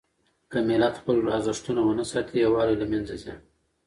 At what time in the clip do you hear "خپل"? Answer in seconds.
1.01-1.17